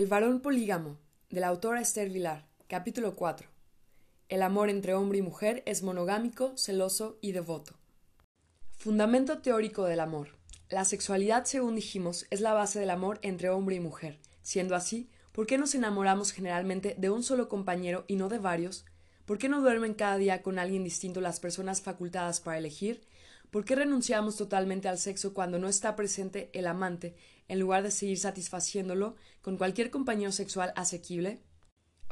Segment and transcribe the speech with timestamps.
[0.00, 0.96] El varón polígamo,
[1.28, 3.50] de la autora Esther Vilar, capítulo 4.
[4.30, 7.74] El amor entre hombre y mujer es monogámico, celoso y devoto.
[8.78, 10.28] Fundamento teórico del amor.
[10.70, 14.18] La sexualidad, según dijimos, es la base del amor entre hombre y mujer.
[14.40, 18.86] Siendo así, ¿por qué nos enamoramos generalmente de un solo compañero y no de varios?
[19.26, 23.02] ¿Por qué no duermen cada día con alguien distinto las personas facultadas para elegir?
[23.50, 27.16] ¿Por qué renunciamos totalmente al sexo cuando no está presente el amante,
[27.50, 31.42] en lugar de seguir satisfaciéndolo con cualquier compañero sexual asequible?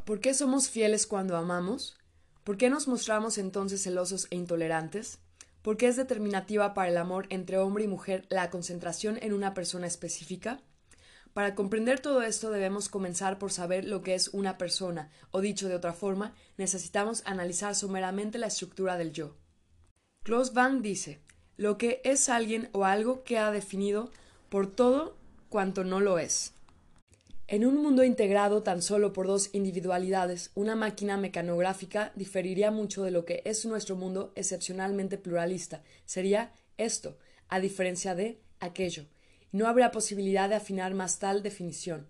[0.04, 1.96] ¿Por qué somos fieles cuando amamos?
[2.44, 5.18] ¿Por qué nos mostramos entonces celosos e intolerantes?
[5.62, 9.54] ¿Por qué es determinativa para el amor entre hombre y mujer la concentración en una
[9.54, 10.60] persona específica?
[11.34, 15.68] Para comprender todo esto debemos comenzar por saber lo que es una persona, o dicho
[15.68, 19.36] de otra forma, necesitamos analizar someramente la estructura del yo.
[20.24, 21.20] Klaus Van dice,
[21.56, 24.10] lo que es alguien o algo queda definido
[24.48, 25.16] por todo
[25.48, 26.52] cuanto no lo es.
[27.50, 33.10] En un mundo integrado tan solo por dos individualidades, una máquina mecanográfica diferiría mucho de
[33.10, 35.82] lo que es nuestro mundo excepcionalmente pluralista.
[36.04, 37.16] Sería esto,
[37.48, 39.06] a diferencia de aquello.
[39.50, 42.06] No habría posibilidad de afinar más tal definición.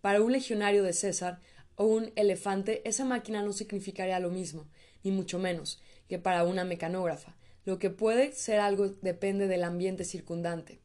[0.00, 1.38] Para un legionario de César
[1.76, 4.66] o un elefante, esa máquina no significaría lo mismo,
[5.04, 7.36] ni mucho menos, que para una mecanógrafa.
[7.64, 10.80] Lo que puede ser algo depende del ambiente circundante,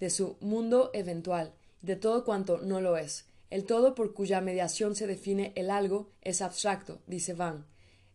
[0.00, 3.26] de su mundo eventual, de todo cuanto no lo es.
[3.50, 7.66] El todo por cuya mediación se define el algo es abstracto, dice Van.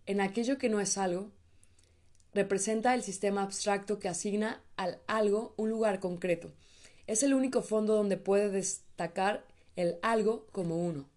[0.06, 1.32] En aquello que no es algo,
[2.34, 6.54] representa el sistema abstracto que asigna al algo un lugar concreto.
[7.08, 11.10] Es el único fondo donde puede destacar el algo como uno.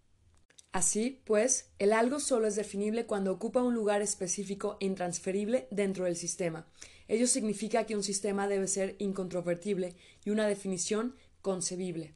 [0.72, 6.04] Así, pues, el algo solo es definible cuando ocupa un lugar específico e intransferible dentro
[6.04, 6.66] del sistema.
[7.08, 12.14] Ello significa que un sistema debe ser incontrovertible y una definición concebible.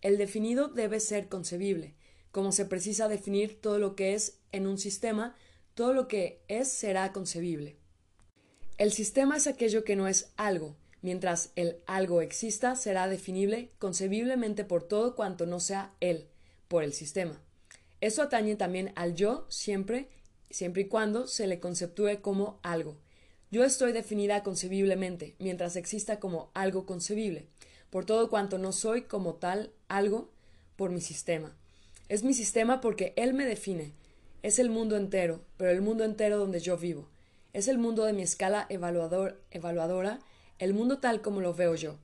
[0.00, 1.94] El definido debe ser concebible.
[2.32, 5.36] Como se precisa definir todo lo que es en un sistema,
[5.74, 7.76] todo lo que es será concebible.
[8.76, 10.76] El sistema es aquello que no es algo.
[11.00, 16.26] Mientras el algo exista, será definible concebiblemente por todo cuanto no sea él,
[16.66, 17.40] por el sistema.
[18.00, 20.08] Eso atañe también al yo siempre,
[20.50, 22.96] siempre y cuando se le conceptúe como algo.
[23.54, 27.46] Yo estoy definida concebiblemente, mientras exista como algo concebible,
[27.88, 30.28] por todo cuanto no soy como tal algo
[30.74, 31.56] por mi sistema.
[32.08, 33.92] Es mi sistema porque él me define.
[34.42, 37.08] Es el mundo entero, pero el mundo entero donde yo vivo.
[37.52, 40.18] Es el mundo de mi escala evaluador, evaluadora,
[40.58, 42.00] el mundo tal como lo veo yo.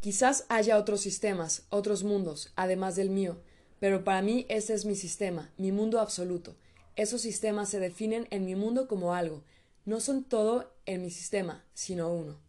[0.00, 3.42] Quizás haya otros sistemas, otros mundos, además del mío,
[3.78, 6.56] pero para mí ese es mi sistema, mi mundo absoluto.
[6.96, 9.44] Esos sistemas se definen en mi mundo como algo.
[9.84, 12.40] No son todo en mi sistema, sino uno.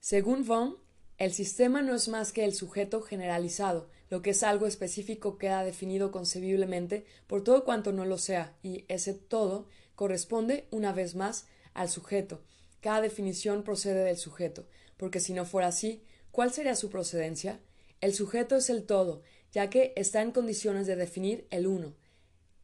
[0.00, 0.78] Según Von,
[1.18, 5.64] el sistema no es más que el sujeto generalizado, lo que es algo específico queda
[5.64, 11.46] definido concebiblemente por todo cuanto no lo sea, y ese todo corresponde, una vez más,
[11.74, 12.42] al sujeto.
[12.80, 14.66] Cada definición procede del sujeto,
[14.96, 17.60] porque si no fuera así, ¿cuál sería su procedencia?
[18.00, 19.22] El sujeto es el todo,
[19.52, 21.94] ya que está en condiciones de definir el uno.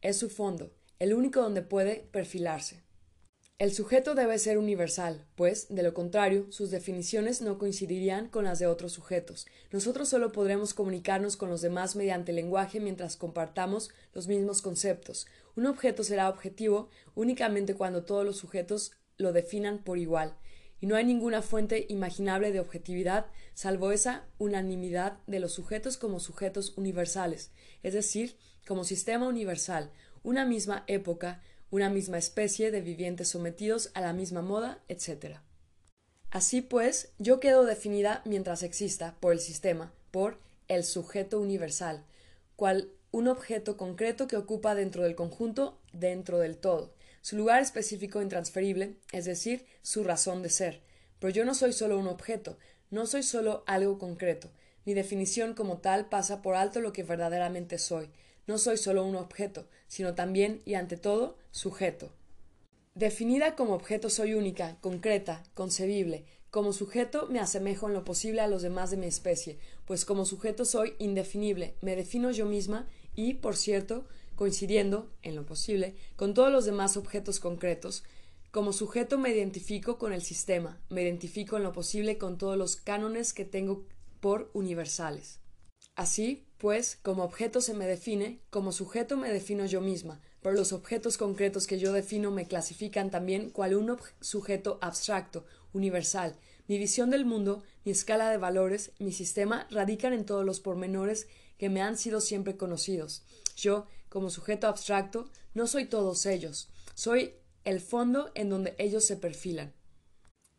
[0.01, 2.81] Es su fondo, el único donde puede perfilarse.
[3.59, 8.59] El sujeto debe ser universal, pues, de lo contrario, sus definiciones no coincidirían con las
[8.59, 9.47] de otros sujetos.
[9.69, 15.27] Nosotros solo podremos comunicarnos con los demás mediante lenguaje mientras compartamos los mismos conceptos.
[15.57, 20.37] Un objeto será objetivo únicamente cuando todos los sujetos lo definan por igual
[20.79, 23.25] y no hay ninguna fuente imaginable de objetividad
[23.55, 27.51] salvo esa unanimidad de los sujetos como sujetos universales,
[27.83, 29.91] es decir, como sistema universal,
[30.23, 35.37] una misma época, una misma especie de vivientes sometidos a la misma moda, etc.
[36.31, 40.37] Así pues, yo quedo definida mientras exista, por el sistema, por
[40.67, 42.03] el sujeto universal,
[42.55, 48.21] cual un objeto concreto que ocupa dentro del conjunto, dentro del todo, su lugar específico
[48.21, 50.81] intransferible, es decir, su razón de ser.
[51.19, 52.57] Pero yo no soy solo un objeto,
[52.91, 54.51] no soy solo algo concreto.
[54.85, 58.09] Mi definición como tal pasa por alto lo que verdaderamente soy.
[58.49, 62.09] No soy solo un objeto, sino también y ante todo sujeto.
[62.95, 66.25] Definida como objeto soy única, concreta, concebible.
[66.49, 70.25] Como sujeto me asemejo en lo posible a los demás de mi especie, pues como
[70.25, 76.33] sujeto soy indefinible, me defino yo misma y, por cierto, coincidiendo, en lo posible, con
[76.33, 78.03] todos los demás objetos concretos.
[78.49, 82.77] Como sujeto me identifico con el sistema, me identifico en lo posible con todos los
[82.77, 83.85] cánones que tengo
[84.19, 85.37] por universales.
[85.95, 90.73] Así, pues, como objeto se me define, como sujeto me defino yo misma, pero los
[90.73, 96.35] objetos concretos que yo defino me clasifican también cual un sujeto abstracto, universal.
[96.67, 101.27] Mi visión del mundo, mi escala de valores, mi sistema radican en todos los pormenores
[101.57, 103.23] que me han sido siempre conocidos.
[103.55, 109.15] Yo, como sujeto abstracto, no soy todos ellos, soy el fondo en donde ellos se
[109.15, 109.73] perfilan.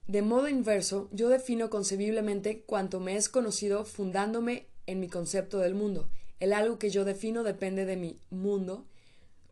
[0.07, 5.75] De modo inverso, yo defino concebiblemente cuanto me es conocido fundándome en mi concepto del
[5.75, 6.09] mundo.
[6.41, 8.87] El algo que yo defino depende de mi mundo,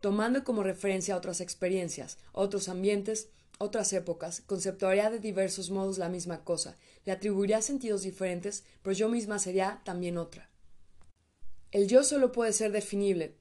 [0.01, 6.43] tomando como referencia otras experiencias, otros ambientes, otras épocas, conceptuaría de diversos modos la misma
[6.43, 10.49] cosa, le atribuiría sentidos diferentes, pero yo misma sería también otra.
[11.71, 13.35] El yo solo puede ser definible,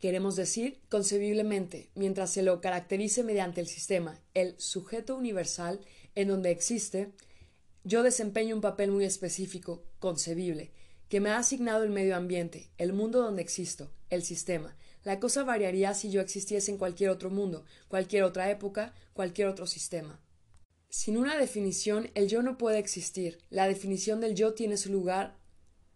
[0.00, 5.80] queremos decir, concebiblemente, mientras se lo caracterice mediante el sistema, el sujeto universal,
[6.14, 7.12] en donde existe,
[7.84, 10.72] yo desempeño un papel muy específico, concebible,
[11.10, 14.76] que me ha asignado el medio ambiente, el mundo donde existo, el sistema.
[15.02, 19.66] La cosa variaría si yo existiese en cualquier otro mundo, cualquier otra época, cualquier otro
[19.66, 20.20] sistema.
[20.88, 23.38] Sin una definición, el yo no puede existir.
[23.50, 25.36] La definición del yo tiene su lugar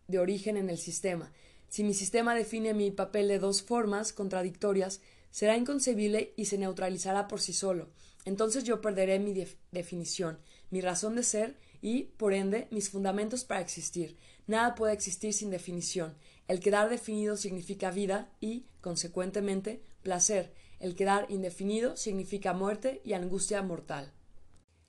[0.08, 1.32] de origen en el sistema.
[1.69, 5.00] Si mi sistema define mi papel de dos formas contradictorias,
[5.31, 7.88] será inconcebible y se neutralizará por sí solo.
[8.25, 10.40] Entonces yo perderé mi definición,
[10.70, 14.16] mi razón de ser y, por ende, mis fundamentos para existir.
[14.46, 16.14] Nada puede existir sin definición.
[16.49, 20.52] El quedar definido significa vida y, consecuentemente, placer.
[20.81, 24.12] El quedar indefinido significa muerte y angustia mortal.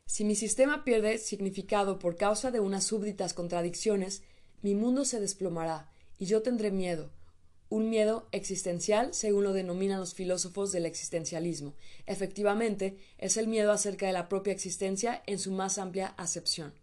[0.05, 4.21] Si mi sistema pierde significado por causa de unas súbditas contradicciones,
[4.61, 7.11] mi mundo se desplomará, y yo tendré miedo,
[7.69, 11.73] un miedo existencial, según lo denominan los filósofos del existencialismo.
[12.05, 16.73] Efectivamente, es el miedo acerca de la propia existencia en su más amplia acepción.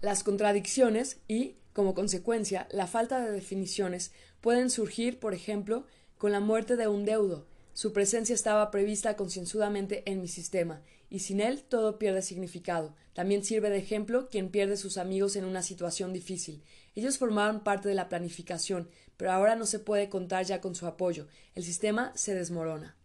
[0.00, 5.86] Las contradicciones y, como consecuencia, la falta de definiciones pueden surgir, por ejemplo,
[6.18, 7.46] con la muerte de un deudo.
[7.72, 12.94] Su presencia estaba prevista concienzudamente en mi sistema, y sin él todo pierde significado.
[13.12, 16.62] También sirve de ejemplo quien pierde sus amigos en una situación difícil.
[16.94, 20.86] Ellos formaban parte de la planificación, pero ahora no se puede contar ya con su
[20.86, 21.26] apoyo.
[21.56, 22.96] El sistema se desmorona.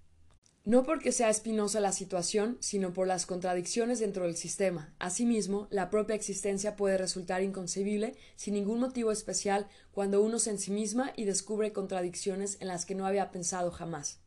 [0.69, 4.93] No porque sea espinosa la situación, sino por las contradicciones dentro del sistema.
[4.99, 11.11] Asimismo, la propia existencia puede resultar inconcebible sin ningún motivo especial cuando uno se ensimisma
[11.15, 14.19] y descubre contradicciones en las que no había pensado jamás.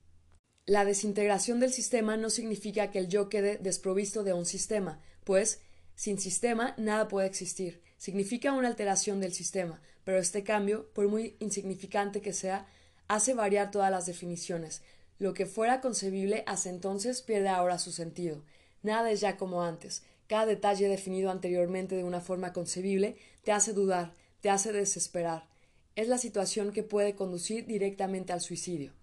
[0.67, 5.61] La desintegración del sistema no significa que el yo quede desprovisto de un sistema, pues
[5.94, 7.83] sin sistema nada puede existir.
[7.99, 12.67] Significa una alteración del sistema, pero este cambio, por muy insignificante que sea,
[13.06, 14.83] hace variar todas las definiciones.
[15.23, 18.43] Lo que fuera concebible hasta entonces pierde ahora su sentido.
[18.83, 20.03] Nada es ya como antes.
[20.27, 23.15] Cada detalle definido anteriormente de una forma concebible
[23.45, 25.47] te hace dudar, te hace desesperar.
[25.95, 28.95] Es la situación que puede conducir directamente al suicidio.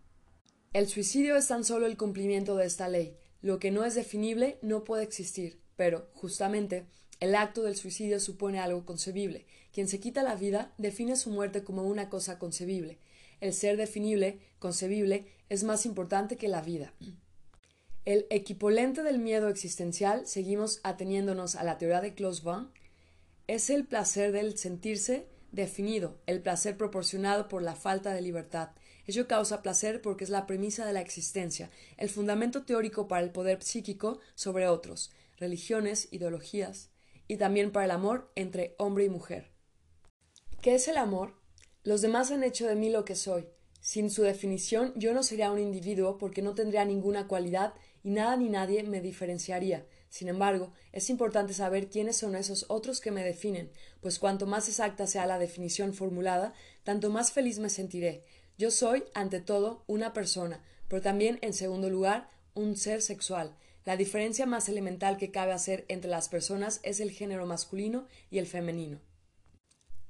[0.73, 3.15] El suicidio es tan solo el cumplimiento de esta ley.
[3.41, 6.85] Lo que no es definible no puede existir, pero, justamente,
[7.21, 9.45] el acto del suicidio supone algo concebible.
[9.71, 12.97] Quien se quita la vida define su muerte como una cosa concebible.
[13.39, 16.93] El ser definible, concebible, es más importante que la vida.
[18.05, 22.69] El equipolente del miedo existencial, seguimos ateniéndonos a la teoría de Clausewitz,
[23.47, 28.69] es el placer del sentirse definido, el placer proporcionado por la falta de libertad.
[29.05, 33.31] Ello causa placer porque es la premisa de la existencia, el fundamento teórico para el
[33.31, 36.91] poder psíquico sobre otros, religiones, ideologías,
[37.27, 39.51] y también para el amor entre hombre y mujer.
[40.61, 41.33] ¿Qué es el amor?
[41.83, 43.47] Los demás han hecho de mí lo que soy.
[43.89, 48.37] Sin su definición yo no sería un individuo porque no tendría ninguna cualidad y nada
[48.37, 49.83] ni nadie me diferenciaría.
[50.09, 54.69] Sin embargo, es importante saber quiénes son esos otros que me definen, pues cuanto más
[54.69, 56.53] exacta sea la definición formulada,
[56.83, 58.25] tanto más feliz me sentiré.
[58.59, 63.55] Yo soy, ante todo, una persona, pero también, en segundo lugar, un ser sexual,
[63.85, 68.37] la diferencia más elemental que cabe hacer entre las personas es el género masculino y
[68.37, 68.99] el femenino.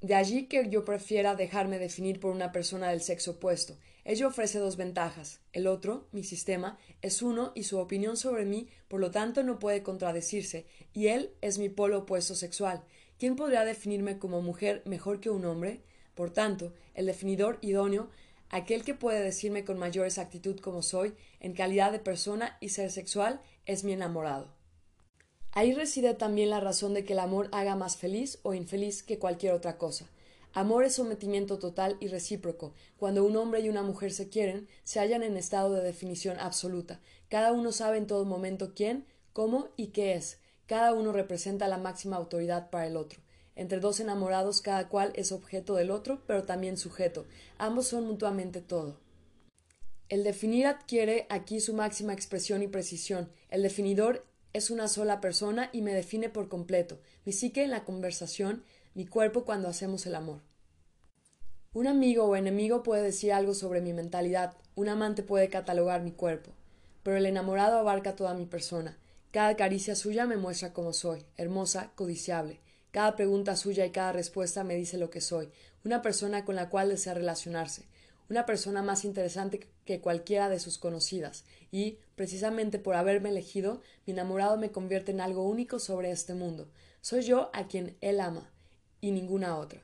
[0.01, 3.77] De allí que yo prefiera dejarme definir por una persona del sexo opuesto.
[4.05, 5.41] Ello ofrece dos ventajas.
[5.51, 9.59] El otro, mi sistema, es uno y su opinión sobre mí, por lo tanto, no
[9.59, 12.83] puede contradecirse, y él es mi polo opuesto sexual.
[13.17, 15.81] ¿Quién podrá definirme como mujer mejor que un hombre?
[16.15, 18.09] Por tanto, el definidor idóneo
[18.49, 22.91] aquel que puede decirme con mayor exactitud cómo soy, en calidad de persona y ser
[22.91, 24.58] sexual, es mi enamorado.
[25.51, 29.17] Ahí reside también la razón de que el amor haga más feliz o infeliz que
[29.17, 30.09] cualquier otra cosa.
[30.53, 32.73] Amor es sometimiento total y recíproco.
[32.97, 36.99] Cuando un hombre y una mujer se quieren, se hallan en estado de definición absoluta.
[37.29, 40.39] Cada uno sabe en todo momento quién, cómo y qué es.
[40.65, 43.21] Cada uno representa la máxima autoridad para el otro.
[43.55, 47.25] Entre dos enamorados cada cual es objeto del otro, pero también sujeto.
[47.57, 48.97] Ambos son mutuamente todo.
[50.09, 53.29] El definir adquiere aquí su máxima expresión y precisión.
[53.49, 57.85] El definidor es una sola persona y me define por completo, mi psique en la
[57.85, 58.63] conversación,
[58.95, 60.41] mi cuerpo cuando hacemos el amor.
[61.73, 66.11] Un amigo o enemigo puede decir algo sobre mi mentalidad, un amante puede catalogar mi
[66.11, 66.51] cuerpo,
[67.03, 68.97] pero el enamorado abarca toda mi persona.
[69.31, 72.59] Cada caricia suya me muestra cómo soy, hermosa, codiciable.
[72.91, 75.51] Cada pregunta suya y cada respuesta me dice lo que soy,
[75.85, 77.85] una persona con la cual desea relacionarse,
[78.29, 84.13] una persona más interesante que cualquiera de sus conocidas, y, precisamente por haberme elegido, mi
[84.13, 86.69] enamorado me convierte en algo único sobre este mundo.
[87.01, 88.51] Soy yo a quien él ama,
[89.01, 89.81] y ninguna otra.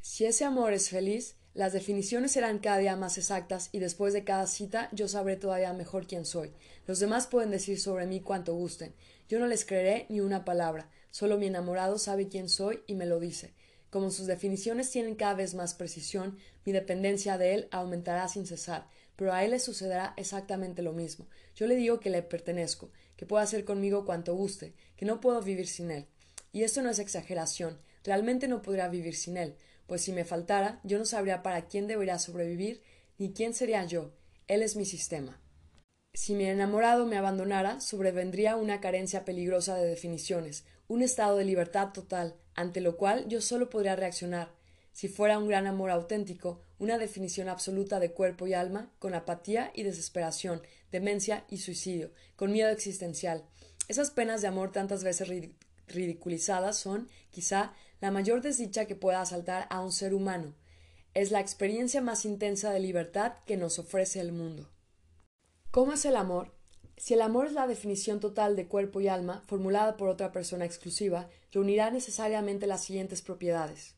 [0.00, 4.24] Si ese amor es feliz, las definiciones serán cada día más exactas y después de
[4.24, 6.52] cada cita yo sabré todavía mejor quién soy.
[6.86, 8.92] Los demás pueden decir sobre mí cuanto gusten.
[9.28, 10.90] Yo no les creeré ni una palabra.
[11.10, 13.54] Solo mi enamorado sabe quién soy y me lo dice.
[13.94, 18.88] Como sus definiciones tienen cada vez más precisión, mi dependencia de él aumentará sin cesar,
[19.14, 21.28] pero a él le sucederá exactamente lo mismo.
[21.54, 25.40] Yo le digo que le pertenezco, que puede hacer conmigo cuanto guste, que no puedo
[25.42, 26.08] vivir sin él.
[26.50, 27.78] Y esto no es exageración.
[28.02, 29.54] Realmente no podría vivir sin él
[29.86, 32.82] pues si me faltara, yo no sabría para quién debería sobrevivir,
[33.18, 34.14] ni quién sería yo.
[34.48, 35.40] Él es mi sistema.
[36.14, 41.92] Si mi enamorado me abandonara, sobrevendría una carencia peligrosa de definiciones, un estado de libertad
[41.92, 44.52] total, ante lo cual yo solo podría reaccionar.
[44.92, 49.72] Si fuera un gran amor auténtico, una definición absoluta de cuerpo y alma, con apatía
[49.74, 53.44] y desesperación, demencia y suicidio, con miedo existencial.
[53.88, 55.28] Esas penas de amor tantas veces
[55.88, 60.54] ridiculizadas son, quizá, la mayor desdicha que pueda asaltar a un ser humano.
[61.12, 64.70] Es la experiencia más intensa de libertad que nos ofrece el mundo.
[65.70, 66.53] ¿Cómo es el amor?
[67.04, 70.64] Si el amor es la definición total de cuerpo y alma, formulada por otra persona
[70.64, 73.94] exclusiva, reunirá necesariamente las siguientes propiedades.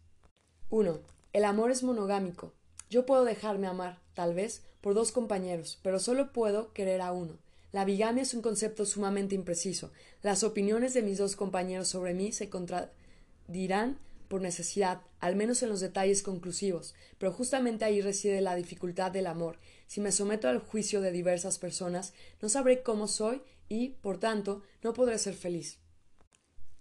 [0.70, 0.98] 1.
[1.32, 2.52] El amor es monogámico.
[2.90, 7.38] Yo puedo dejarme amar, tal vez, por dos compañeros, pero solo puedo querer a uno.
[7.70, 9.92] La bigamia es un concepto sumamente impreciso.
[10.20, 15.68] Las opiniones de mis dos compañeros sobre mí se contradirán por necesidad, al menos en
[15.68, 19.58] los detalles conclusivos, pero justamente ahí reside la dificultad del amor.
[19.86, 22.12] Si me someto al juicio de diversas personas,
[22.42, 25.78] no sabré cómo soy y, por tanto, no podré ser feliz.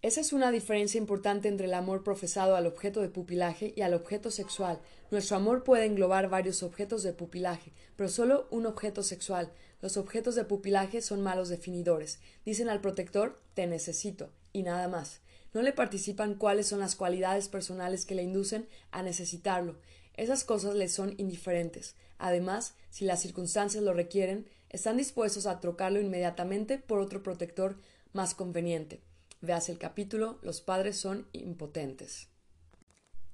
[0.06, 3.96] Esa es una diferencia importante entre el amor profesado al objeto de pupilaje y al
[3.96, 4.80] objeto sexual.
[5.10, 9.52] Nuestro amor puede englobar varios objetos de pupilaje, pero solo un objeto sexual.
[9.82, 12.20] Los objetos de pupilaje son malos definidores.
[12.46, 15.22] Dicen al protector te necesito y nada más.
[15.56, 19.78] No le participan cuáles son las cualidades personales que le inducen a necesitarlo.
[20.16, 21.96] Esas cosas le son indiferentes.
[22.18, 27.78] Además, si las circunstancias lo requieren, están dispuestos a trocarlo inmediatamente por otro protector
[28.14, 29.02] más conveniente.
[29.42, 32.30] Veas el capítulo Los padres son impotentes.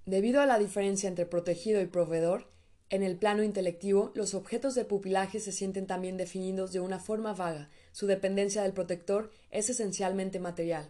[0.05, 2.51] Debido a la diferencia entre protegido y proveedor,
[2.89, 7.33] en el plano intelectivo, los objetos de pupilaje se sienten también definidos de una forma
[7.33, 7.69] vaga.
[7.93, 10.89] Su dependencia del protector es esencialmente material.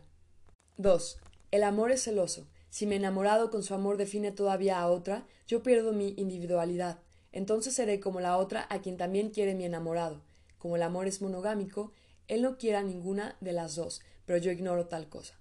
[0.77, 1.19] 2.
[1.51, 2.48] El amor es celoso.
[2.72, 7.00] Si mi enamorado con su amor define todavía a otra, yo pierdo mi individualidad.
[7.34, 10.22] Entonces seré como la otra a quien también quiere mi enamorado.
[10.58, 11.92] Como el amor es monogámico,
[12.30, 15.36] él no quiere a ninguna de las dos, pero yo ignoro tal cosa.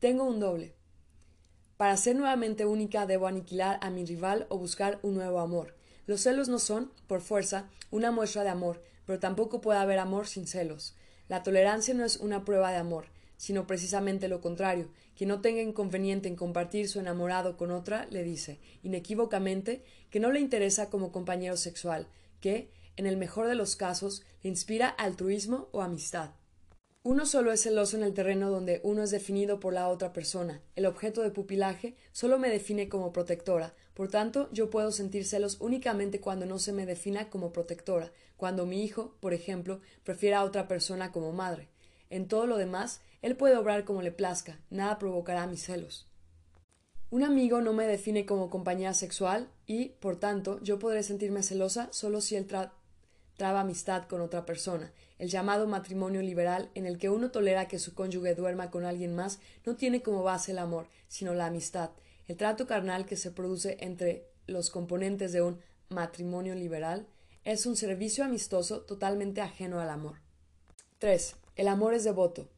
[0.00, 0.74] Tengo un doble.
[1.76, 5.76] Para ser nuevamente única debo aniquilar a mi rival o buscar un nuevo amor.
[6.06, 10.26] Los celos no son, por fuerza, una muestra de amor, pero tampoco puede haber amor
[10.26, 10.96] sin celos.
[11.28, 14.90] La tolerancia no es una prueba de amor, sino precisamente lo contrario.
[15.16, 20.32] Quien no tenga inconveniente en compartir su enamorado con otra, le dice, inequívocamente, que no
[20.32, 22.08] le interesa como compañero sexual,
[22.40, 26.30] que, en el mejor de los casos, le inspira altruismo o amistad.
[27.06, 30.62] Uno solo es celoso en el terreno donde uno es definido por la otra persona.
[30.74, 33.74] El objeto de pupilaje solo me define como protectora.
[33.92, 38.64] Por tanto, yo puedo sentir celos únicamente cuando no se me defina como protectora, cuando
[38.64, 41.68] mi hijo, por ejemplo, prefiera a otra persona como madre.
[42.08, 46.06] En todo lo demás, él puede obrar como le plazca, nada provocará mis celos.
[47.08, 51.88] Un amigo no me define como compañía sexual y, por tanto, yo podré sentirme celosa
[51.90, 54.92] solo si él traba amistad con otra persona.
[55.18, 59.16] El llamado matrimonio liberal, en el que uno tolera que su cónyuge duerma con alguien
[59.16, 61.92] más, no tiene como base el amor, sino la amistad.
[62.28, 67.06] El trato carnal que se produce entre los componentes de un matrimonio liberal
[67.42, 70.18] es un servicio amistoso totalmente ajeno al amor.
[70.98, 71.36] 3.
[71.56, 72.50] El amor es devoto.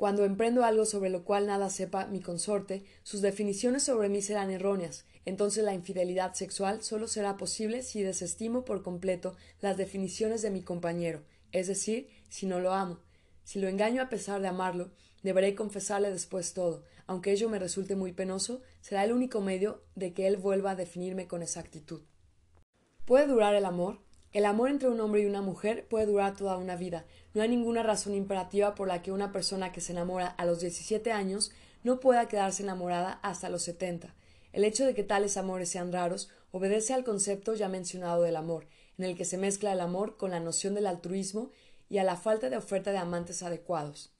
[0.00, 4.50] Cuando emprendo algo sobre lo cual nada sepa mi consorte, sus definiciones sobre mí serán
[4.50, 10.50] erróneas, entonces la infidelidad sexual solo será posible si desestimo por completo las definiciones de
[10.50, 13.00] mi compañero, es decir, si no lo amo.
[13.44, 14.90] Si lo engaño a pesar de amarlo,
[15.22, 20.14] deberé confesarle después todo, aunque ello me resulte muy penoso, será el único medio de
[20.14, 22.00] que él vuelva a definirme con exactitud.
[23.04, 24.00] ¿Puede durar el amor?
[24.32, 27.04] El amor entre un hombre y una mujer puede durar toda una vida.
[27.34, 30.60] No hay ninguna razón imperativa por la que una persona que se enamora a los
[30.60, 31.50] 17 años
[31.82, 34.14] no pueda quedarse enamorada hasta los 70.
[34.52, 38.66] El hecho de que tales amores sean raros obedece al concepto ya mencionado del amor,
[38.98, 41.50] en el que se mezcla el amor con la noción del altruismo
[41.88, 44.12] y a la falta de oferta de amantes adecuados.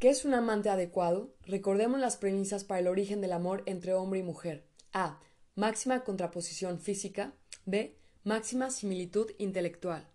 [0.00, 1.34] ¿Qué es un amante adecuado?
[1.46, 4.64] Recordemos las premisas para el origen del amor entre hombre y mujer.
[4.92, 5.20] A.
[5.54, 7.32] Máxima contraposición física.
[7.66, 7.96] B.
[8.24, 10.06] Máxima similitud intelectual.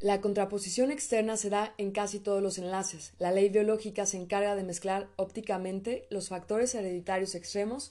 [0.00, 3.12] La contraposición externa se da en casi todos los enlaces.
[3.18, 7.90] La ley biológica se encarga de mezclar ópticamente los factores hereditarios extremos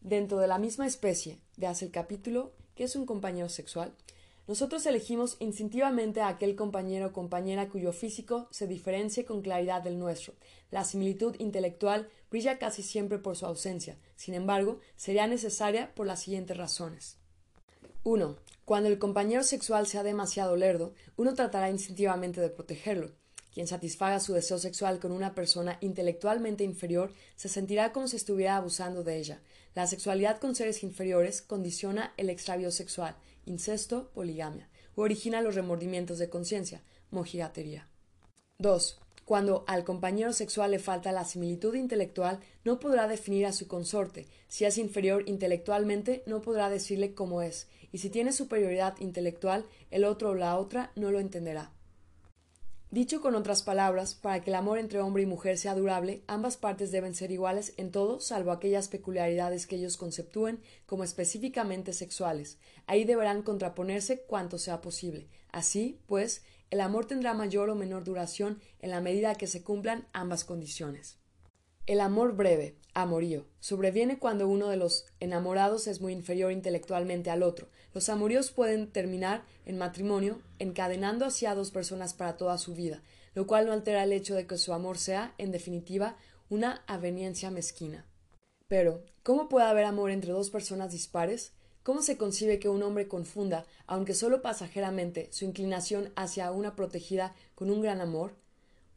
[0.00, 1.40] dentro de la misma especie.
[1.56, 3.92] Veas el capítulo ¿Qué es un compañero sexual?
[4.46, 9.98] Nosotros elegimos instintivamente a aquel compañero o compañera cuyo físico se diferencie con claridad del
[9.98, 10.34] nuestro.
[10.70, 13.98] La similitud intelectual brilla casi siempre por su ausencia.
[14.14, 17.16] Sin embargo, sería necesaria por las siguientes razones.
[18.04, 18.36] 1.
[18.68, 23.12] Cuando el compañero sexual sea demasiado lerdo, uno tratará instintivamente de protegerlo.
[23.50, 28.56] Quien satisfaga su deseo sexual con una persona intelectualmente inferior se sentirá como si estuviera
[28.56, 29.40] abusando de ella.
[29.74, 36.18] La sexualidad con seres inferiores condiciona el extravío sexual, incesto, poligamia, o origina los remordimientos
[36.18, 37.88] de conciencia, mojigatería.
[38.58, 39.00] 2.
[39.28, 44.26] Cuando al compañero sexual le falta la similitud intelectual, no podrá definir a su consorte.
[44.48, 50.04] Si es inferior intelectualmente, no podrá decirle cómo es, y si tiene superioridad intelectual, el
[50.04, 51.72] otro o la otra no lo entenderá.
[52.90, 56.56] Dicho con otras palabras, para que el amor entre hombre y mujer sea durable, ambas
[56.56, 62.56] partes deben ser iguales en todo, salvo aquellas peculiaridades que ellos conceptúen como específicamente sexuales.
[62.86, 65.28] Ahí deberán contraponerse cuanto sea posible.
[65.52, 70.06] Así, pues, el amor tendrá mayor o menor duración en la medida que se cumplan
[70.12, 71.18] ambas condiciones.
[71.86, 77.42] El amor breve, amorío, sobreviene cuando uno de los enamorados es muy inferior intelectualmente al
[77.42, 77.68] otro.
[77.94, 83.02] Los amoríos pueden terminar en matrimonio, encadenando así a dos personas para toda su vida,
[83.34, 86.18] lo cual no altera el hecho de que su amor sea, en definitiva,
[86.50, 88.04] una aveniencia mezquina.
[88.66, 91.54] Pero, ¿cómo puede haber amor entre dos personas dispares?
[91.88, 97.34] ¿Cómo se concibe que un hombre confunda, aunque solo pasajeramente, su inclinación hacia una protegida
[97.54, 98.34] con un gran amor?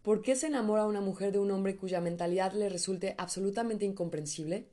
[0.01, 4.67] ¿Por qué se enamora una mujer de un hombre cuya mentalidad le resulte absolutamente incomprensible?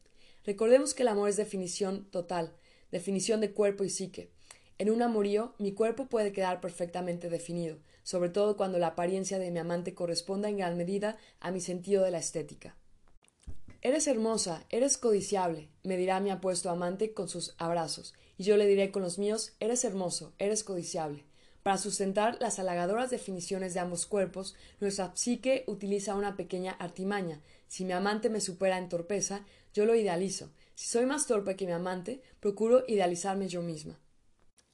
[0.44, 2.56] Recordemos que el amor es definición total,
[2.90, 4.32] definición de cuerpo y psique.
[4.78, 9.52] En un amorío, mi cuerpo puede quedar perfectamente definido, sobre todo cuando la apariencia de
[9.52, 12.74] mi amante corresponda en gran medida a mi sentido de la estética.
[13.80, 18.66] Eres hermosa, eres codiciable, me dirá mi apuesto amante con sus abrazos, y yo le
[18.66, 21.24] diré con los míos, eres hermoso, eres codiciable.
[21.62, 27.40] Para sustentar las halagadoras definiciones de ambos cuerpos, nuestra psique utiliza una pequeña artimaña.
[27.68, 30.50] Si mi amante me supera en torpeza, yo lo idealizo.
[30.74, 33.98] Si soy más torpe que mi amante, procuro idealizarme yo misma.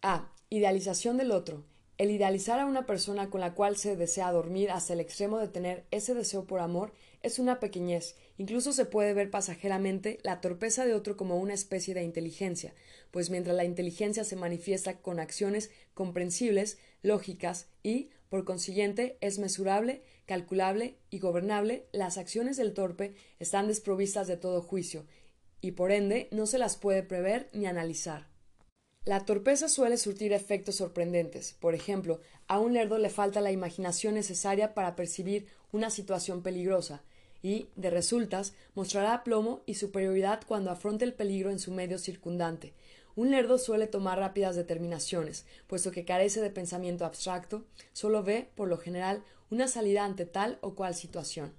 [0.03, 0.33] A.
[0.51, 1.65] Idealización del otro.
[1.97, 5.47] El idealizar a una persona con la cual se desea dormir hasta el extremo de
[5.47, 10.85] tener ese deseo por amor es una pequeñez, incluso se puede ver pasajeramente la torpeza
[10.85, 12.75] de otro como una especie de inteligencia,
[13.13, 20.03] pues mientras la inteligencia se manifiesta con acciones comprensibles, lógicas y, por consiguiente, es mesurable,
[20.27, 25.07] calculable y gobernable, las acciones del torpe están desprovistas de todo juicio,
[25.61, 28.34] y por ende no se las puede prever ni analizar.
[29.05, 31.55] La torpeza suele surtir efectos sorprendentes.
[31.61, 37.03] Por ejemplo, a un lerdo le falta la imaginación necesaria para percibir una situación peligrosa,
[37.43, 42.73] y, de resultas, mostrará aplomo y superioridad cuando afronte el peligro en su medio circundante.
[43.17, 48.69] Un lerdo suele tomar rápidas determinaciones, puesto que carece de pensamiento abstracto, solo ve, por
[48.69, 51.53] lo general, una salida ante tal o cual situación.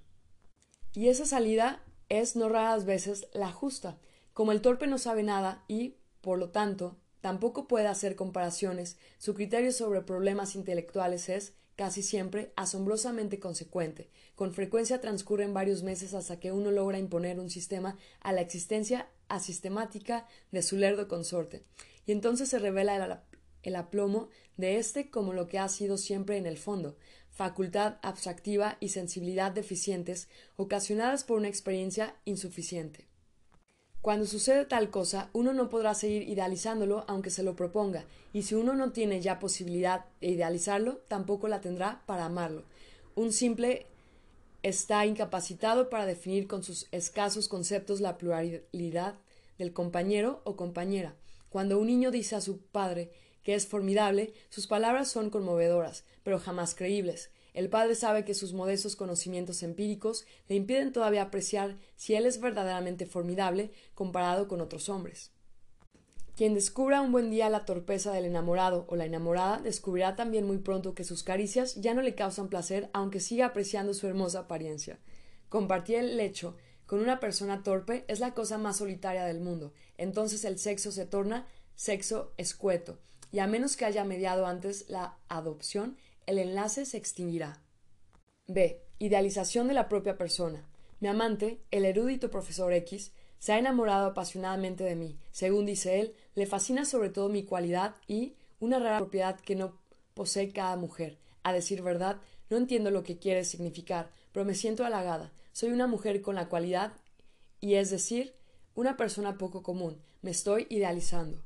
[0.92, 3.96] Y esa salida es no raras veces la justa.
[4.34, 9.34] Como el torpe no sabe nada y, por lo tanto, tampoco puede hacer comparaciones, su
[9.34, 14.08] criterio sobre problemas intelectuales es, casi siempre asombrosamente consecuente.
[14.36, 19.08] Con frecuencia transcurren varios meses hasta que uno logra imponer un sistema a la existencia
[19.26, 21.64] asistemática de su lerdo consorte,
[22.06, 23.24] y entonces se revela
[23.64, 26.96] el, aplomo de éste como lo que ha sido siempre en el fondo,
[27.32, 33.05] facultad abstractiva y sensibilidad deficientes ocasionadas por una experiencia insuficiente.
[34.06, 38.54] Cuando sucede tal cosa, uno no podrá seguir idealizándolo aunque se lo proponga, y si
[38.54, 42.62] uno no tiene ya posibilidad de idealizarlo, tampoco la tendrá para amarlo.
[43.16, 43.86] Un simple
[44.62, 49.16] está incapacitado para definir con sus escasos conceptos la pluralidad
[49.58, 51.16] del compañero o compañera.
[51.48, 53.10] Cuando un niño dice a su padre
[53.42, 57.30] que es formidable, sus palabras son conmovedoras, pero jamás creíbles.
[57.56, 62.38] El padre sabe que sus modestos conocimientos empíricos le impiden todavía apreciar si él es
[62.38, 65.32] verdaderamente formidable comparado con otros hombres.
[66.36, 70.58] Quien descubra un buen día la torpeza del enamorado o la enamorada descubrirá también muy
[70.58, 74.98] pronto que sus caricias ya no le causan placer aunque siga apreciando su hermosa apariencia.
[75.48, 79.72] Compartir el lecho con una persona torpe es la cosa más solitaria del mundo.
[79.96, 82.98] Entonces el sexo se torna sexo escueto,
[83.32, 87.62] y a menos que haya mediado antes la adopción, el enlace se extinguirá.
[88.46, 88.82] B.
[88.98, 90.66] Idealización de la propia persona.
[91.00, 95.18] Mi amante, el erudito profesor X, se ha enamorado apasionadamente de mí.
[95.30, 99.78] Según dice él, le fascina sobre todo mi cualidad y una rara propiedad que no
[100.14, 101.18] posee cada mujer.
[101.42, 105.32] A decir verdad, no entiendo lo que quiere significar, pero me siento halagada.
[105.52, 106.94] Soy una mujer con la cualidad
[107.60, 108.34] y es decir,
[108.74, 110.02] una persona poco común.
[110.22, 111.42] Me estoy idealizando.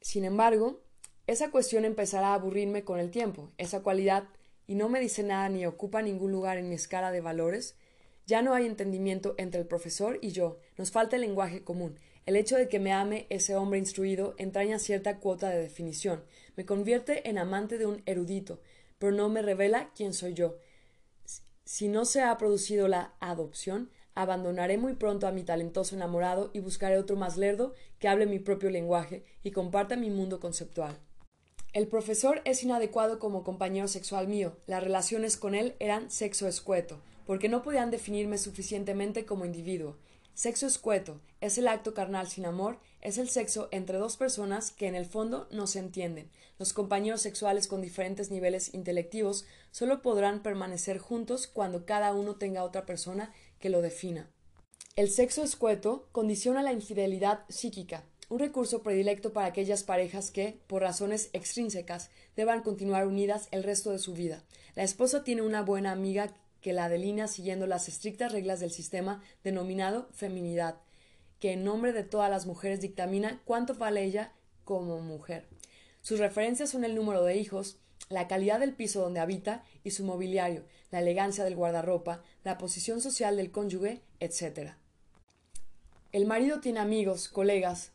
[0.00, 0.83] Sin embargo,
[1.26, 3.50] esa cuestión empezará a aburrirme con el tiempo.
[3.56, 4.24] Esa cualidad
[4.66, 7.76] y no me dice nada ni ocupa ningún lugar en mi escala de valores,
[8.26, 11.98] ya no hay entendimiento entre el profesor y yo, nos falta el lenguaje común.
[12.24, 16.24] El hecho de que me ame ese hombre instruido entraña cierta cuota de definición,
[16.56, 18.60] me convierte en amante de un erudito,
[18.98, 20.56] pero no me revela quién soy yo.
[21.66, 26.60] Si no se ha producido la adopción, abandonaré muy pronto a mi talentoso enamorado y
[26.60, 30.98] buscaré otro más lerdo que hable mi propio lenguaje y comparta mi mundo conceptual.
[31.74, 34.56] El profesor es inadecuado como compañero sexual mío.
[34.68, 39.96] Las relaciones con él eran sexo escueto, porque no podían definirme suficientemente como individuo.
[40.34, 44.86] Sexo escueto es el acto carnal sin amor, es el sexo entre dos personas que
[44.86, 46.30] en el fondo no se entienden.
[46.60, 52.62] Los compañeros sexuales con diferentes niveles intelectivos solo podrán permanecer juntos cuando cada uno tenga
[52.62, 54.30] otra persona que lo defina.
[54.94, 60.82] El sexo escueto condiciona la infidelidad psíquica, un recurso predilecto para aquellas parejas que, por
[60.82, 64.42] razones extrínsecas, deban continuar unidas el resto de su vida.
[64.74, 69.22] La esposa tiene una buena amiga que la delinea siguiendo las estrictas reglas del sistema
[69.42, 70.76] denominado feminidad,
[71.38, 74.32] que en nombre de todas las mujeres dictamina cuánto vale ella
[74.64, 75.46] como mujer.
[76.00, 80.04] Sus referencias son el número de hijos, la calidad del piso donde habita y su
[80.04, 84.72] mobiliario, la elegancia del guardarropa, la posición social del cónyuge, etc.
[86.12, 87.92] El marido tiene amigos, colegas,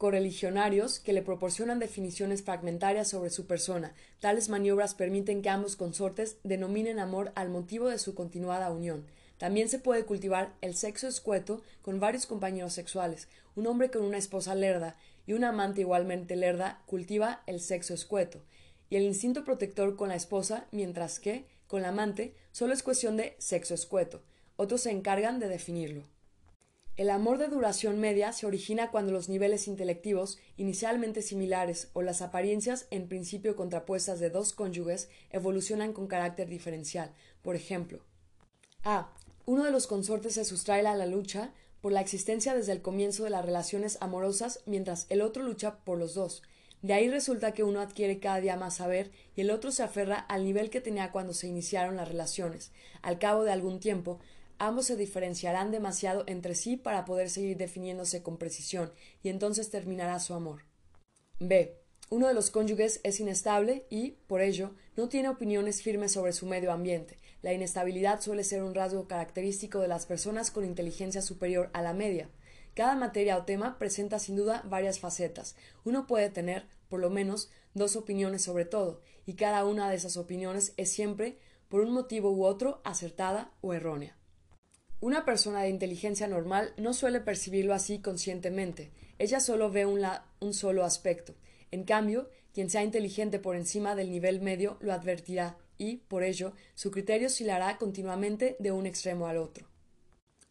[0.00, 3.92] correligionarios que le proporcionan definiciones fragmentarias sobre su persona.
[4.18, 9.04] Tales maniobras permiten que ambos consortes denominen amor al motivo de su continuada unión.
[9.36, 13.28] También se puede cultivar el sexo escueto con varios compañeros sexuales.
[13.54, 18.40] Un hombre con una esposa lerda y una amante igualmente lerda cultiva el sexo escueto,
[18.88, 23.18] y el instinto protector con la esposa, mientras que, con la amante, solo es cuestión
[23.18, 24.22] de sexo escueto.
[24.56, 26.04] Otros se encargan de definirlo.
[26.96, 32.20] El amor de duración media se origina cuando los niveles intelectivos, inicialmente similares, o las
[32.20, 37.14] apariencias en principio contrapuestas de dos cónyuges, evolucionan con carácter diferencial.
[37.42, 38.04] Por ejemplo,
[38.84, 39.12] A.
[39.46, 43.24] Uno de los consortes se sustrae a la lucha por la existencia desde el comienzo
[43.24, 46.42] de las relaciones amorosas, mientras el otro lucha por los dos.
[46.82, 50.16] De ahí resulta que uno adquiere cada día más saber y el otro se aferra
[50.16, 52.72] al nivel que tenía cuando se iniciaron las relaciones.
[53.02, 54.18] Al cabo de algún tiempo,
[54.60, 58.92] ambos se diferenciarán demasiado entre sí para poder seguir definiéndose con precisión,
[59.22, 60.62] y entonces terminará su amor.
[61.40, 61.76] B.
[62.10, 66.46] Uno de los cónyuges es inestable y, por ello, no tiene opiniones firmes sobre su
[66.46, 67.18] medio ambiente.
[67.40, 71.94] La inestabilidad suele ser un rasgo característico de las personas con inteligencia superior a la
[71.94, 72.28] media.
[72.74, 75.56] Cada materia o tema presenta sin duda varias facetas.
[75.84, 80.18] Uno puede tener, por lo menos, dos opiniones sobre todo, y cada una de esas
[80.18, 84.19] opiniones es siempre, por un motivo u otro, acertada o errónea.
[85.02, 88.90] Una persona de inteligencia normal no suele percibirlo así conscientemente.
[89.18, 91.34] Ella solo ve un, solo aspecto.
[91.70, 96.52] En cambio, quien sea inteligente por encima del nivel medio lo advertirá y, por ello,
[96.74, 99.66] su criterio oscilará continuamente de un extremo al otro.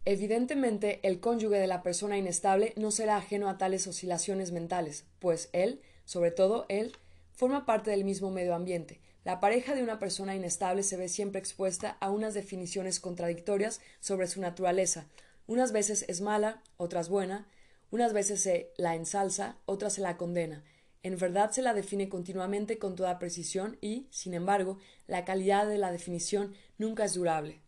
[0.05, 5.49] Evidentemente, el cónyuge de la persona inestable no será ajeno a tales oscilaciones mentales, pues
[5.53, 6.93] él, sobre todo él,
[7.33, 8.99] forma parte del mismo medio ambiente,
[9.29, 14.25] la pareja de una persona inestable se ve siempre expuesta a unas definiciones contradictorias sobre
[14.25, 15.05] su naturaleza.
[15.45, 17.47] Unas veces es mala, otras buena,
[17.91, 20.63] unas veces se la ensalza, otras se la condena.
[21.03, 25.77] En verdad se la define continuamente con toda precisión y, sin embargo, la calidad de
[25.77, 27.61] la definición nunca es durable.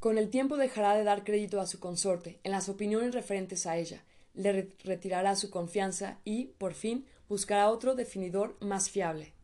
[0.00, 3.76] Con el tiempo dejará de dar crédito a su consorte en las opiniones referentes a
[3.76, 9.34] ella, le retirará su confianza y, por fin, buscará otro definidor más fiable.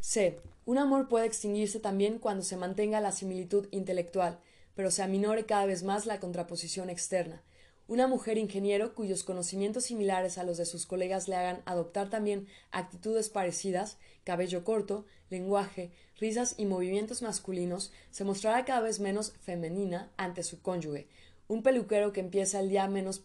[0.00, 0.40] C.
[0.66, 4.38] Un amor puede extinguirse también cuando se mantenga la similitud intelectual,
[4.74, 7.42] pero se aminore cada vez más la contraposición externa.
[7.88, 12.46] Una mujer ingeniero cuyos conocimientos similares a los de sus colegas le hagan adoptar también
[12.70, 20.12] actitudes parecidas, cabello corto, lenguaje, risas y movimientos masculinos, se mostrará cada vez menos femenina
[20.16, 21.08] ante su cónyuge.
[21.48, 23.24] Un peluquero que empieza el día menos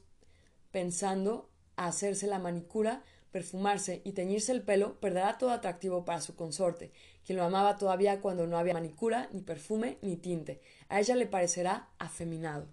[0.71, 3.03] pensando a hacerse la manicura
[3.35, 6.93] perfumarse y teñirse el pelo, perderá todo atractivo para su consorte,
[7.25, 10.61] quien lo amaba todavía cuando no había manicura, ni perfume, ni tinte.
[10.89, 12.67] A ella le parecerá afeminado.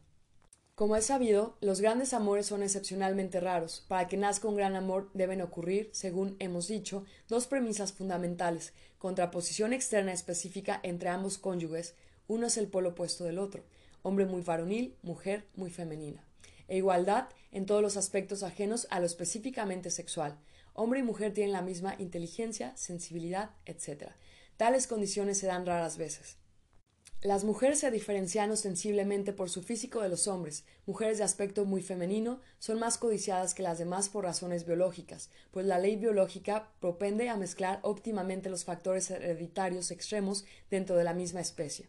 [0.74, 3.84] Como es sabido, los grandes amores son excepcionalmente raros.
[3.88, 9.72] Para que nazca un gran amor deben ocurrir, según hemos dicho, dos premisas fundamentales, contraposición
[9.72, 11.94] externa específica entre ambos cónyuges,
[12.26, 13.64] uno es el polo opuesto del otro,
[14.02, 16.24] hombre muy varonil, mujer muy femenina,
[16.68, 20.38] e igualdad en todos los aspectos ajenos a lo específicamente sexual.
[20.72, 24.12] Hombre y mujer tienen la misma inteligencia, sensibilidad, etc.
[24.62, 26.37] Tales condiciones se dan raras veces.
[27.20, 30.64] Las mujeres se diferencian ostensiblemente por su físico de los hombres.
[30.87, 35.66] Mujeres de aspecto muy femenino son más codiciadas que las demás por razones biológicas, pues
[35.66, 41.40] la ley biológica propende a mezclar óptimamente los factores hereditarios extremos dentro de la misma
[41.40, 41.88] especie.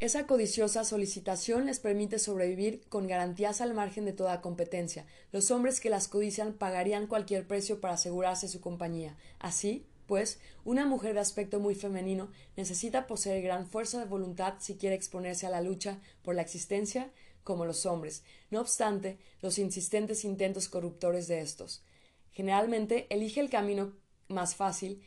[0.00, 5.06] Esa codiciosa solicitación les permite sobrevivir con garantías al margen de toda competencia.
[5.32, 9.16] Los hombres que las codician pagarían cualquier precio para asegurarse su compañía.
[9.40, 14.76] Así, pues una mujer de aspecto muy femenino necesita poseer gran fuerza de voluntad si
[14.76, 17.12] quiere exponerse a la lucha por la existencia
[17.44, 21.84] como los hombres, no obstante los insistentes intentos corruptores de estos.
[22.32, 23.92] Generalmente elige el camino
[24.28, 25.02] más fácil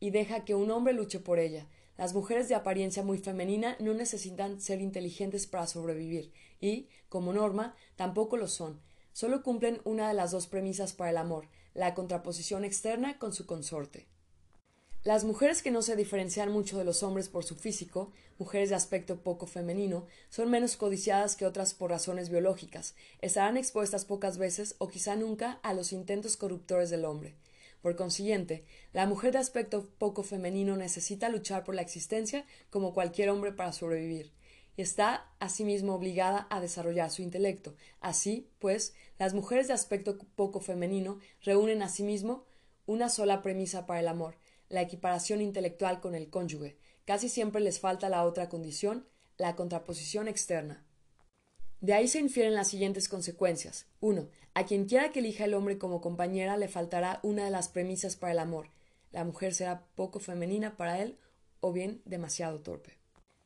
[0.00, 1.68] y deja que un hombre luche por ella.
[1.96, 7.74] Las mujeres de apariencia muy femenina no necesitan ser inteligentes para sobrevivir y, como norma,
[7.96, 8.80] tampoco lo son.
[9.12, 13.46] Solo cumplen una de las dos premisas para el amor, la contraposición externa con su
[13.46, 14.06] consorte.
[15.06, 18.74] Las mujeres que no se diferencian mucho de los hombres por su físico, mujeres de
[18.74, 24.74] aspecto poco femenino, son menos codiciadas que otras por razones biológicas, estarán expuestas pocas veces
[24.78, 27.36] o quizá nunca a los intentos corruptores del hombre.
[27.82, 33.30] Por consiguiente, la mujer de aspecto poco femenino necesita luchar por la existencia como cualquier
[33.30, 34.32] hombre para sobrevivir,
[34.76, 37.76] y está asimismo obligada a desarrollar su intelecto.
[38.00, 42.44] Así, pues, las mujeres de aspecto poco femenino reúnen asimismo
[42.86, 44.34] una sola premisa para el amor,
[44.68, 46.76] la equiparación intelectual con el cónyuge.
[47.04, 50.84] Casi siempre les falta la otra condición, la contraposición externa.
[51.80, 53.86] De ahí se infieren las siguientes consecuencias.
[54.00, 54.28] 1.
[54.54, 58.16] A quien quiera que elija el hombre como compañera le faltará una de las premisas
[58.16, 58.70] para el amor.
[59.12, 61.18] La mujer será poco femenina para él
[61.60, 62.98] o bien demasiado torpe.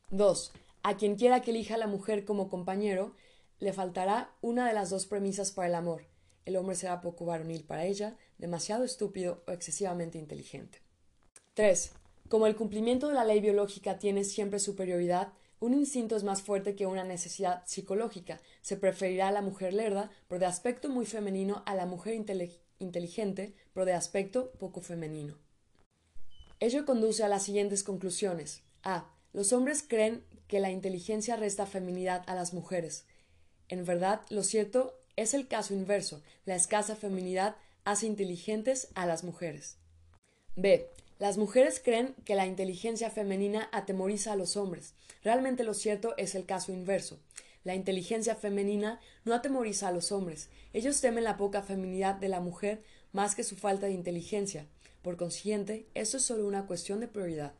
[0.09, 0.51] 2.
[0.83, 3.13] A quien quiera que elija la mujer como compañero
[3.59, 6.05] le faltará una de las dos premisas para el amor.
[6.45, 10.81] El hombre será poco varonil para ella, demasiado estúpido o excesivamente inteligente.
[11.53, 11.91] 3.
[12.29, 16.75] Como el cumplimiento de la ley biológica tiene siempre superioridad, un instinto es más fuerte
[16.75, 18.39] que una necesidad psicológica.
[18.61, 22.15] Se preferirá a la mujer lerda, pero de aspecto muy femenino, a la mujer
[22.79, 25.37] inteligente, pero de aspecto poco femenino.
[26.59, 28.63] Ello conduce a las siguientes conclusiones.
[28.83, 29.11] A.
[29.33, 33.05] Los hombres creen que la inteligencia resta feminidad a las mujeres.
[33.67, 36.23] En verdad, lo cierto es el caso inverso.
[36.45, 39.77] La escasa feminidad hace inteligentes a las mujeres.
[40.55, 40.89] B.
[41.21, 44.95] Las mujeres creen que la inteligencia femenina atemoriza a los hombres.
[45.23, 47.19] Realmente lo cierto es el caso inverso.
[47.63, 50.49] La inteligencia femenina no atemoriza a los hombres.
[50.73, 52.81] Ellos temen la poca feminidad de la mujer
[53.11, 54.65] más que su falta de inteligencia.
[55.03, 57.53] Por consiguiente, esto es solo una cuestión de prioridad.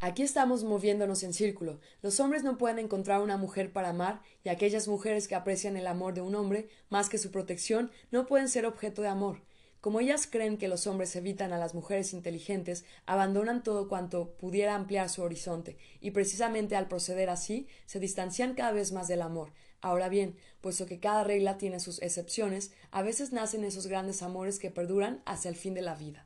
[0.00, 1.78] Aquí estamos moviéndonos en círculo.
[2.02, 5.86] Los hombres no pueden encontrar una mujer para amar y aquellas mujeres que aprecian el
[5.86, 9.42] amor de un hombre más que su protección no pueden ser objeto de amor.
[9.84, 14.74] Como ellas creen que los hombres evitan a las mujeres inteligentes, abandonan todo cuanto pudiera
[14.74, 19.52] ampliar su horizonte, y precisamente al proceder así, se distancian cada vez más del amor.
[19.82, 24.58] Ahora bien, puesto que cada regla tiene sus excepciones, a veces nacen esos grandes amores
[24.58, 26.23] que perduran hasta el fin de la vida.